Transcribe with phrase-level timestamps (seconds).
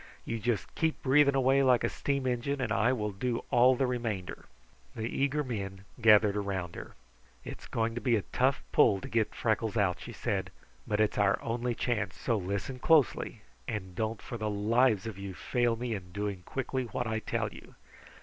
[0.25, 3.85] "You just keep breathing away like a steam engine, and I will do all the
[3.85, 4.45] remainder."
[4.95, 6.95] The eager men gathered around her.
[7.45, 10.49] "It's going to be a tough pull to get Freckles out," she said,
[10.87, 15.35] "but it's our only chance, so listen closely and don't for the lives of you
[15.35, 17.75] fail me in doing quickly what I tell you.